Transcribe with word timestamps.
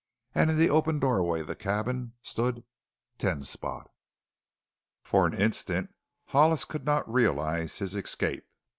And 0.33 0.49
in 0.49 0.57
the 0.57 0.71
open 0.71 0.97
doorway 0.97 1.41
of 1.41 1.47
the 1.47 1.55
cabin 1.55 2.13
stood 2.23 2.63
Ten 3.19 3.43
Spot. 3.43 3.87
For 5.03 5.27
an 5.27 5.33
instant 5.39 5.93
Hollis 6.29 6.65
could 6.65 6.85
not 6.85 7.07
realize 7.07 7.77
his 7.77 7.93
escape. 7.93 8.47